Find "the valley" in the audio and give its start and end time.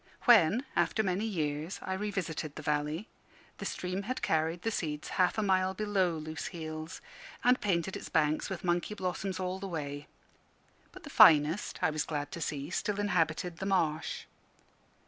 2.55-3.07